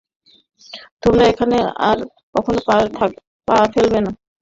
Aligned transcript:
তোমরা 1.03 1.23
এখানে 1.27 1.57
আর 1.87 1.97
কখনো 2.35 2.59
পা 3.47 3.55
ফেলবে 3.73 3.99
না। 4.05 4.11